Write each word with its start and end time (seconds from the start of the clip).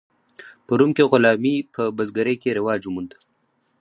په 0.65 0.71
روم 0.79 0.91
کې 0.97 1.07
غلامي 1.11 1.55
په 1.73 1.83
بزګرۍ 1.97 2.35
کې 2.41 2.55
رواج 2.57 2.81
وموند. 2.85 3.11